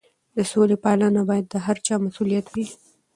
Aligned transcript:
د 0.35 0.37
سولې 0.51 0.77
پالنه 0.83 1.21
باید 1.29 1.45
د 1.49 1.55
هر 1.65 1.77
چا 1.85 1.95
مسؤلیت 2.05 2.45
وي. 2.53 2.65